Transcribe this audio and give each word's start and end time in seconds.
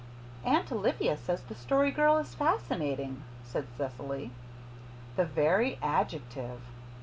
"Aunt 0.43 0.71
Olivia 0.71 1.15
says 1.15 1.43
the 1.43 1.53
Story 1.53 1.91
Girl 1.91 2.17
is 2.17 2.33
fascinating," 2.33 3.21
said 3.45 3.67
Cecily. 3.77 4.31
The 5.15 5.25
very 5.25 5.77
adjective! 5.79 6.61